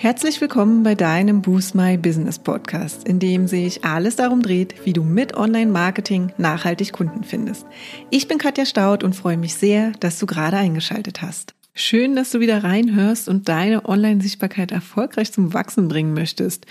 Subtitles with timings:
[0.00, 4.92] Herzlich willkommen bei deinem Boost My Business Podcast, in dem sich alles darum dreht, wie
[4.92, 7.66] du mit Online-Marketing nachhaltig Kunden findest.
[8.08, 11.56] Ich bin Katja Staud und freue mich sehr, dass du gerade eingeschaltet hast.
[11.74, 16.66] Schön, dass du wieder reinhörst und deine Online-Sichtbarkeit erfolgreich zum Wachsen bringen möchtest.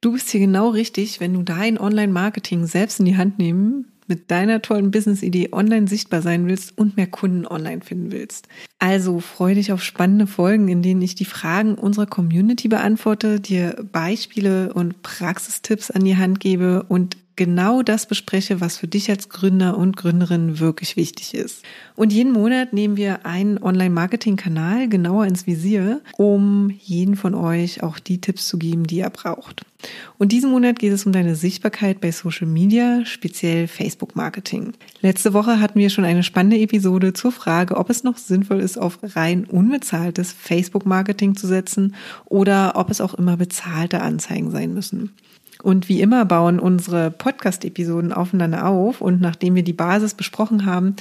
[0.00, 4.30] Du bist hier genau richtig, wenn du dein Online-Marketing selbst in die Hand nehmen mit
[4.30, 8.48] deiner tollen Business-Idee online sichtbar sein willst und mehr Kunden online finden willst.
[8.78, 13.82] Also freu dich auf spannende Folgen, in denen ich die Fragen unserer Community beantworte, dir
[13.90, 19.28] Beispiele und Praxistipps an die Hand gebe und genau das bespreche, was für dich als
[19.28, 21.64] Gründer und Gründerin wirklich wichtig ist.
[21.96, 27.98] Und jeden Monat nehmen wir einen Online-Marketing-Kanal genauer ins Visier, um jeden von euch auch
[27.98, 29.62] die Tipps zu geben, die er braucht.
[30.18, 34.74] Und diesen Monat geht es um deine Sichtbarkeit bei Social Media, speziell Facebook-Marketing.
[35.00, 38.78] Letzte Woche hatten wir schon eine spannende Episode zur Frage, ob es noch sinnvoll ist,
[38.78, 41.94] auf rein unbezahltes Facebook-Marketing zu setzen
[42.26, 45.12] oder ob es auch immer bezahlte Anzeigen sein müssen.
[45.62, 49.00] Und wie immer bauen unsere Podcast-Episoden aufeinander auf.
[49.00, 50.96] Und nachdem wir die Basis besprochen haben,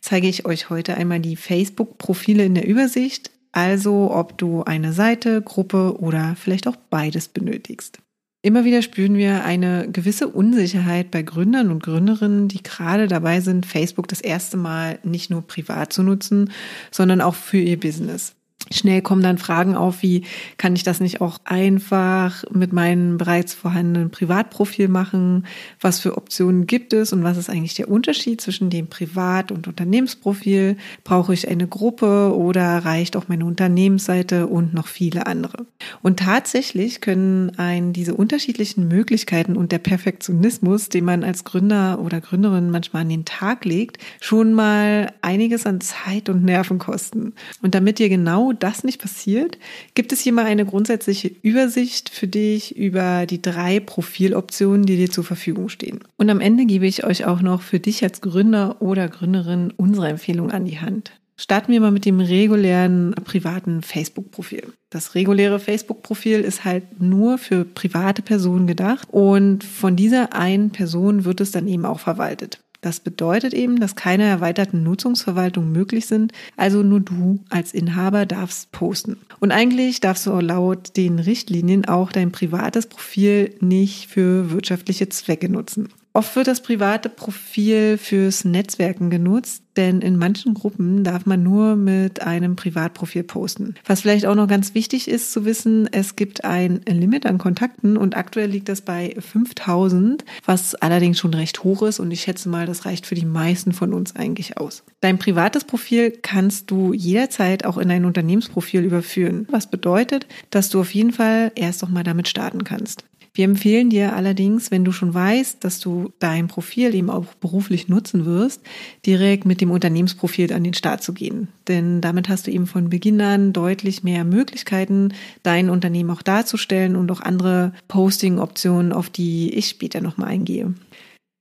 [0.00, 3.30] zeige ich euch heute einmal die Facebook-Profile in der Übersicht.
[3.52, 7.98] Also ob du eine Seite, Gruppe oder vielleicht auch beides benötigst.
[8.42, 13.66] Immer wieder spüren wir eine gewisse Unsicherheit bei Gründern und Gründerinnen, die gerade dabei sind,
[13.66, 16.50] Facebook das erste Mal nicht nur privat zu nutzen,
[16.90, 18.34] sondern auch für ihr Business.
[18.72, 20.22] Schnell kommen dann Fragen auf, wie
[20.56, 25.44] kann ich das nicht auch einfach mit meinem bereits vorhandenen Privatprofil machen?
[25.80, 29.66] Was für Optionen gibt es und was ist eigentlich der Unterschied zwischen dem Privat- und
[29.66, 30.76] Unternehmensprofil?
[31.02, 35.66] Brauche ich eine Gruppe oder reicht auch meine Unternehmensseite und noch viele andere?
[36.00, 42.20] Und tatsächlich können ein diese unterschiedlichen Möglichkeiten und der Perfektionismus, den man als Gründer oder
[42.20, 47.32] Gründerin manchmal an den Tag legt, schon mal einiges an Zeit und Nerven kosten.
[47.62, 49.58] Und damit ihr genau das nicht passiert,
[49.94, 55.10] gibt es hier mal eine grundsätzliche Übersicht für dich über die drei Profiloptionen, die dir
[55.10, 56.00] zur Verfügung stehen.
[56.16, 60.08] Und am Ende gebe ich euch auch noch für dich als Gründer oder Gründerin unsere
[60.08, 61.12] Empfehlung an die Hand.
[61.40, 64.74] Starten wir mal mit dem regulären privaten Facebook-Profil.
[64.90, 71.24] Das reguläre Facebook-Profil ist halt nur für private Personen gedacht und von dieser einen Person
[71.24, 72.60] wird es dann eben auch verwaltet.
[72.80, 78.72] Das bedeutet eben, dass keine erweiterten Nutzungsverwaltungen möglich sind, also nur du als Inhaber darfst
[78.72, 79.18] posten.
[79.38, 85.50] Und eigentlich darfst du laut den Richtlinien auch dein privates Profil nicht für wirtschaftliche Zwecke
[85.50, 85.88] nutzen.
[86.12, 91.76] Oft wird das private Profil fürs Netzwerken genutzt, denn in manchen Gruppen darf man nur
[91.76, 93.76] mit einem Privatprofil posten.
[93.86, 97.96] Was vielleicht auch noch ganz wichtig ist zu wissen, es gibt ein Limit an Kontakten
[97.96, 102.48] und aktuell liegt das bei 5000, was allerdings schon recht hoch ist und ich schätze
[102.48, 104.82] mal, das reicht für die meisten von uns eigentlich aus.
[105.00, 110.80] Dein privates Profil kannst du jederzeit auch in ein Unternehmensprofil überführen, was bedeutet, dass du
[110.80, 113.04] auf jeden Fall erst noch mal damit starten kannst.
[113.32, 117.88] Wir empfehlen dir allerdings, wenn du schon weißt, dass du dein Profil eben auch beruflich
[117.88, 118.60] nutzen wirst,
[119.06, 121.48] direkt mit dem Unternehmensprofil an den Start zu gehen.
[121.68, 125.14] Denn damit hast du eben von Beginn an deutlich mehr Möglichkeiten,
[125.44, 130.74] dein Unternehmen auch darzustellen und auch andere Posting-Optionen, auf die ich später nochmal eingehe.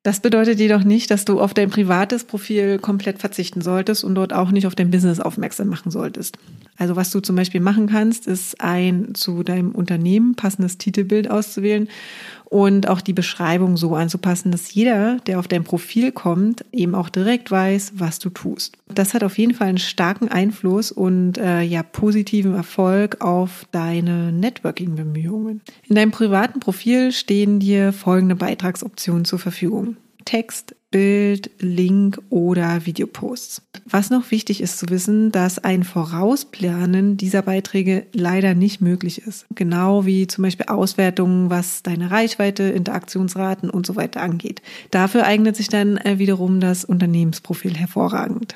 [0.10, 4.34] Das bedeutet jedoch nicht, dass du auf dein privates Profil komplett verzichten solltest und dort
[4.34, 6.40] auch nicht auf dein Business aufmerksam machen solltest.
[6.80, 11.90] Also was du zum Beispiel machen kannst, ist ein zu deinem Unternehmen passendes Titelbild auszuwählen
[12.46, 17.10] und auch die Beschreibung so anzupassen, dass jeder, der auf dein Profil kommt, eben auch
[17.10, 18.78] direkt weiß, was du tust.
[18.88, 24.32] Das hat auf jeden Fall einen starken Einfluss und äh, ja positiven Erfolg auf deine
[24.32, 25.62] Networking-Bemühungen.
[25.88, 29.98] In deinem privaten Profil stehen dir folgende Beitragsoptionen zur Verfügung.
[30.30, 33.64] Text, Bild, Link oder Videoposts.
[33.86, 39.48] Was noch wichtig ist zu wissen, dass ein Vorausplanen dieser Beiträge leider nicht möglich ist.
[39.56, 44.62] Genau wie zum Beispiel Auswertungen, was deine Reichweite, Interaktionsraten und so weiter angeht.
[44.92, 48.56] Dafür eignet sich dann äh, wiederum das Unternehmensprofil hervorragend.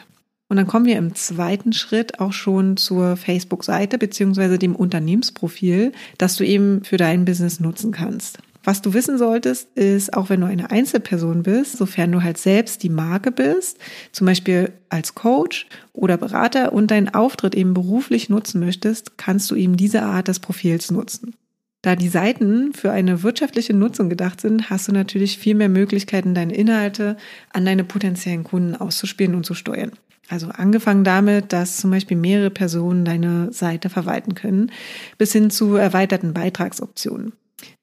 [0.50, 6.36] Und dann kommen wir im zweiten Schritt auch schon zur Facebook-Seite beziehungsweise dem Unternehmensprofil, das
[6.36, 8.38] du eben für dein Business nutzen kannst.
[8.64, 12.82] Was du wissen solltest, ist, auch wenn du eine Einzelperson bist, sofern du halt selbst
[12.84, 13.78] die Marke bist,
[14.14, 19.56] zum Beispiel als Coach oder Berater und deinen Auftritt eben beruflich nutzen möchtest, kannst du
[19.56, 21.36] eben diese Art des Profils nutzen.
[21.82, 26.34] Da die Seiten für eine wirtschaftliche Nutzung gedacht sind, hast du natürlich viel mehr Möglichkeiten,
[26.34, 27.18] deine Inhalte
[27.52, 29.92] an deine potenziellen Kunden auszuspielen und zu steuern.
[30.30, 34.72] Also angefangen damit, dass zum Beispiel mehrere Personen deine Seite verwalten können,
[35.18, 37.34] bis hin zu erweiterten Beitragsoptionen.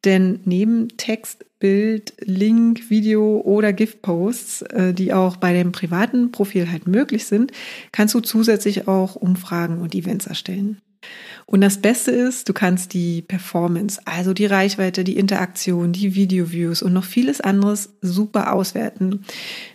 [0.05, 6.71] Denn neben Text, Bild, Link, Video oder GIF-Posts, äh, die auch bei dem privaten Profil
[6.71, 7.53] halt möglich sind,
[7.93, 10.81] kannst du zusätzlich auch Umfragen und Events erstellen.
[11.47, 16.81] Und das Beste ist, du kannst die Performance, also die Reichweite, die Interaktion, die Video-Views
[16.81, 19.25] und noch vieles anderes super auswerten.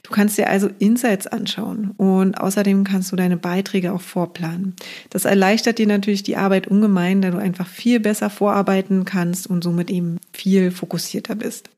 [0.04, 4.76] Du kannst dir also Insights anschauen und außerdem kannst du deine Beiträge auch vorplanen.
[5.10, 9.62] Das erleichtert dir natürlich die Arbeit ungemein, da du einfach viel besser vorarbeiten kannst und
[9.62, 11.70] somit eben viel fokussierter bist.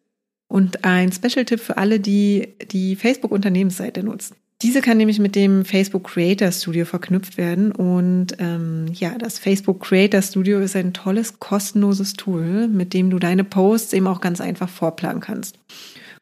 [0.47, 4.35] Und ein Special-Tipp für alle, die die Facebook-Unternehmensseite nutzen.
[4.63, 7.71] Diese kann nämlich mit dem Facebook Creator Studio verknüpft werden.
[7.71, 13.19] Und ähm, ja, das Facebook Creator Studio ist ein tolles, kostenloses Tool, mit dem du
[13.19, 15.59] deine Posts eben auch ganz einfach vorplanen kannst.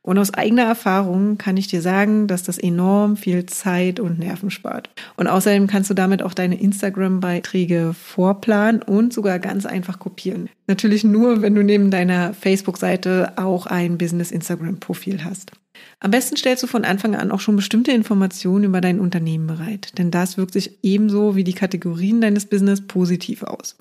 [0.01, 4.51] Und aus eigener Erfahrung kann ich dir sagen, dass das enorm viel Zeit und Nerven
[4.51, 4.89] spart.
[5.15, 10.49] Und außerdem kannst du damit auch deine Instagram-Beiträge vorplanen und sogar ganz einfach kopieren.
[10.67, 15.53] Natürlich nur, wenn du neben deiner Facebook-Seite auch ein Business-Instagram-Profil hast.
[15.99, 19.97] Am besten stellst du von Anfang an auch schon bestimmte Informationen über dein Unternehmen bereit,
[19.97, 23.75] denn das wirkt sich ebenso wie die Kategorien deines Business positiv aus.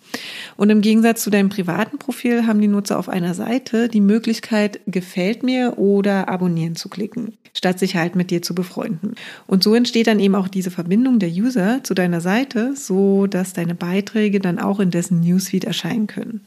[0.56, 4.80] Und im Gegensatz zu deinem privaten Profil haben die Nutzer auf einer Seite die Möglichkeit,
[4.86, 9.14] gefällt mir oder abonnieren zu klicken, statt sich halt mit dir zu befreunden.
[9.46, 13.52] Und so entsteht dann eben auch diese Verbindung der User zu deiner Seite, so dass
[13.52, 16.40] deine Beiträge dann auch in dessen Newsfeed erscheinen können.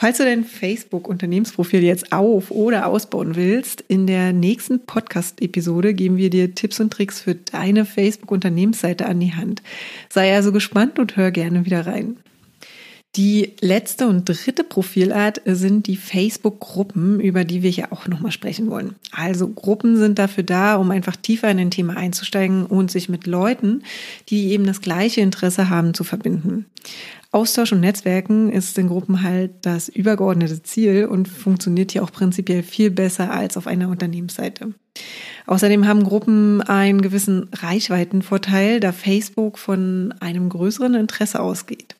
[0.00, 6.30] Falls du dein Facebook-Unternehmensprofil jetzt auf- oder ausbauen willst, in der nächsten Podcast-Episode geben wir
[6.30, 9.60] dir Tipps und Tricks für deine Facebook-Unternehmensseite an die Hand.
[10.08, 12.16] Sei also gespannt und hör gerne wieder rein.
[13.16, 18.70] Die letzte und dritte Profilart sind die Facebook-Gruppen, über die wir hier auch nochmal sprechen
[18.70, 18.94] wollen.
[19.10, 23.26] Also Gruppen sind dafür da, um einfach tiefer in ein Thema einzusteigen und sich mit
[23.26, 23.82] Leuten,
[24.28, 26.66] die eben das gleiche Interesse haben, zu verbinden.
[27.30, 32.62] Austausch und Netzwerken ist in Gruppen halt das übergeordnete Ziel und funktioniert hier auch prinzipiell
[32.62, 34.72] viel besser als auf einer Unternehmensseite.
[35.46, 41.96] Außerdem haben Gruppen einen gewissen Reichweitenvorteil, da Facebook von einem größeren Interesse ausgeht.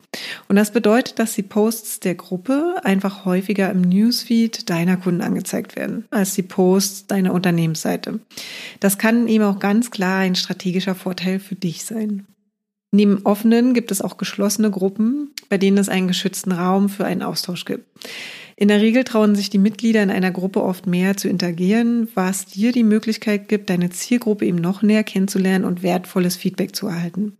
[0.48, 5.76] Und das bedeutet, dass die Posts der Gruppe einfach häufiger im Newsfeed deiner Kunden angezeigt
[5.76, 8.20] werden, als die Posts deiner Unternehmensseite.
[8.80, 12.26] Das kann eben auch ganz klar ein strategischer Vorteil für dich sein.
[12.90, 17.22] Neben offenen gibt es auch geschlossene Gruppen, bei denen es einen geschützten Raum für einen
[17.22, 17.84] Austausch gibt.
[18.60, 22.46] In der Regel trauen sich die Mitglieder in einer Gruppe oft mehr zu interagieren, was
[22.46, 27.36] dir die Möglichkeit gibt, deine Zielgruppe eben noch näher kennenzulernen und wertvolles Feedback zu erhalten.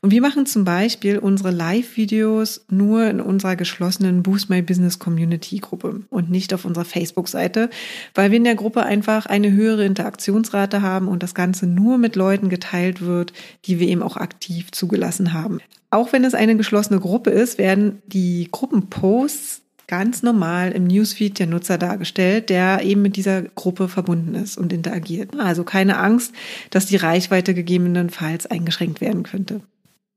[0.00, 5.58] Und wir machen zum Beispiel unsere Live-Videos nur in unserer geschlossenen Boost My Business Community
[5.58, 7.70] Gruppe und nicht auf unserer Facebook-Seite,
[8.16, 12.16] weil wir in der Gruppe einfach eine höhere Interaktionsrate haben und das Ganze nur mit
[12.16, 13.32] Leuten geteilt wird,
[13.66, 15.60] die wir eben auch aktiv zugelassen haben.
[15.90, 21.46] Auch wenn es eine geschlossene Gruppe ist, werden die Gruppenposts ganz normal im Newsfeed der
[21.46, 25.34] Nutzer dargestellt, der eben mit dieser Gruppe verbunden ist und interagiert.
[25.38, 26.32] Also keine Angst,
[26.70, 29.62] dass die Reichweite gegebenenfalls eingeschränkt werden könnte.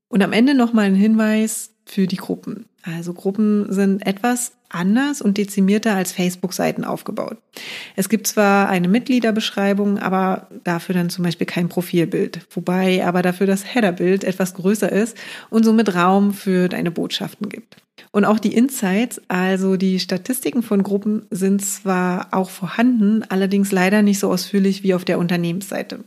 [0.08, 2.66] Und am Ende nochmal ein Hinweis für die Gruppen.
[2.82, 7.38] Also Gruppen sind etwas anders und dezimierter als Facebook-Seiten aufgebaut.
[7.94, 13.46] Es gibt zwar eine Mitgliederbeschreibung, aber dafür dann zum Beispiel kein Profilbild, wobei aber dafür
[13.46, 15.16] das Headerbild etwas größer ist
[15.50, 17.76] und somit Raum für deine Botschaften gibt.
[18.10, 24.02] Und auch die Insights, also die Statistiken von Gruppen, sind zwar auch vorhanden, allerdings leider
[24.02, 26.00] nicht so ausführlich wie auf der Unternehmensseite.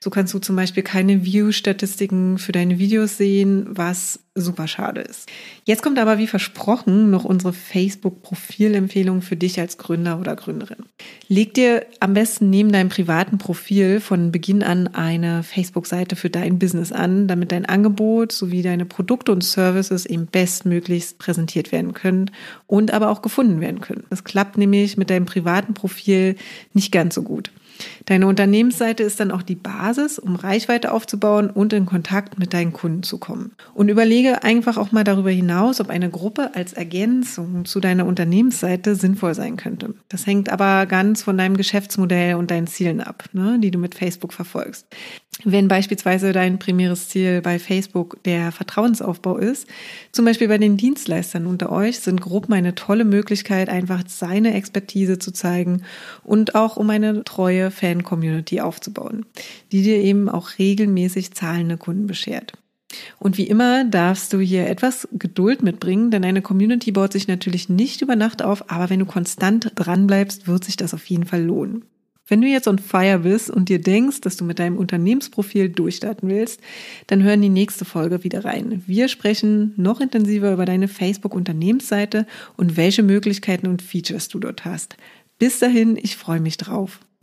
[0.00, 5.28] So kannst du zum Beispiel keine View-Statistiken für deine Videos sehen, was super schade ist.
[5.64, 10.84] Jetzt kommt aber wie versprochen noch unsere Facebook-Profilempfehlung für dich als Gründer oder Gründerin.
[11.28, 16.58] Leg dir am besten neben deinem privaten Profil von Beginn an eine Facebook-Seite für dein
[16.58, 22.30] Business an, damit dein Angebot sowie deine Produkte und Services eben bestmöglichst präsentiert werden können
[22.66, 24.04] und aber auch gefunden werden können.
[24.10, 26.36] Das klappt nämlich mit deinem privaten Profil
[26.74, 27.50] nicht ganz so gut.
[28.06, 32.72] Deine Unternehmensseite ist dann auch die Basis, um Reichweite aufzubauen und in Kontakt mit deinen
[32.72, 33.52] Kunden zu kommen.
[33.74, 38.94] Und überlege einfach auch mal darüber hinaus, ob eine Gruppe als Ergänzung zu deiner Unternehmensseite
[38.94, 39.94] sinnvoll sein könnte.
[40.08, 43.94] Das hängt aber ganz von deinem Geschäftsmodell und deinen Zielen ab, ne, die du mit
[43.94, 44.86] Facebook verfolgst.
[45.44, 49.66] Wenn beispielsweise dein primäres Ziel bei Facebook der Vertrauensaufbau ist,
[50.12, 55.18] zum Beispiel bei den Dienstleistern unter euch, sind Gruppen eine tolle Möglichkeit, einfach seine Expertise
[55.18, 55.82] zu zeigen
[56.22, 59.26] und auch um eine treue Fan-Community aufzubauen,
[59.72, 62.52] die dir eben auch regelmäßig zahlende Kunden beschert.
[63.18, 67.68] Und wie immer darfst du hier etwas Geduld mitbringen, denn eine Community baut sich natürlich
[67.68, 71.42] nicht über Nacht auf, aber wenn du konstant dranbleibst, wird sich das auf jeden Fall
[71.42, 71.84] lohnen.
[72.28, 76.28] Wenn du jetzt on fire bist und dir denkst, dass du mit deinem Unternehmensprofil durchstarten
[76.28, 76.60] willst,
[77.08, 78.82] dann hör in die nächste Folge wieder rein.
[78.86, 84.96] Wir sprechen noch intensiver über deine Facebook-Unternehmensseite und welche Möglichkeiten und Features du dort hast.
[85.38, 87.00] Bis dahin, ich freue mich drauf.